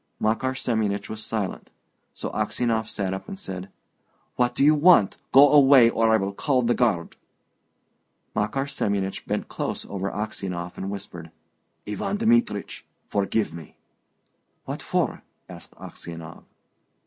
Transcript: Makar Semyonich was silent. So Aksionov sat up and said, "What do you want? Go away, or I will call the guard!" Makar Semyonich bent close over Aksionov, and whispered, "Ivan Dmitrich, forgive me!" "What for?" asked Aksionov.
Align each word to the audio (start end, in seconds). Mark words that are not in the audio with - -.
Makar 0.19 0.55
Semyonich 0.55 1.09
was 1.09 1.23
silent. 1.23 1.69
So 2.11 2.31
Aksionov 2.31 2.89
sat 2.89 3.13
up 3.13 3.27
and 3.27 3.37
said, 3.37 3.69
"What 4.35 4.55
do 4.55 4.63
you 4.63 4.73
want? 4.73 5.17
Go 5.31 5.51
away, 5.51 5.91
or 5.91 6.11
I 6.11 6.17
will 6.17 6.33
call 6.33 6.63
the 6.63 6.73
guard!" 6.73 7.15
Makar 8.35 8.65
Semyonich 8.65 9.27
bent 9.27 9.47
close 9.47 9.85
over 9.85 10.09
Aksionov, 10.09 10.75
and 10.75 10.89
whispered, 10.89 11.29
"Ivan 11.87 12.17
Dmitrich, 12.17 12.81
forgive 13.09 13.53
me!" 13.53 13.77
"What 14.65 14.81
for?" 14.81 15.21
asked 15.47 15.75
Aksionov. 15.75 16.45